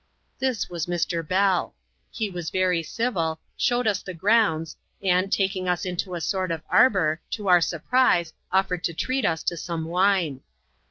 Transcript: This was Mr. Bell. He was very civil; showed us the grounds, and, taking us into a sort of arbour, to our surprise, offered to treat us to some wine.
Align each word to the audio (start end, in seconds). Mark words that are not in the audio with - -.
This 0.39 0.67
was 0.67 0.87
Mr. 0.87 1.21
Bell. 1.21 1.75
He 2.09 2.27
was 2.31 2.49
very 2.49 2.81
civil; 2.81 3.39
showed 3.55 3.85
us 3.85 4.01
the 4.01 4.15
grounds, 4.15 4.75
and, 5.03 5.31
taking 5.31 5.69
us 5.69 5.85
into 5.85 6.15
a 6.15 6.21
sort 6.21 6.49
of 6.49 6.63
arbour, 6.71 7.21
to 7.29 7.47
our 7.49 7.61
surprise, 7.61 8.33
offered 8.51 8.83
to 8.85 8.95
treat 8.95 9.25
us 9.25 9.43
to 9.43 9.55
some 9.57 9.85
wine. 9.85 10.41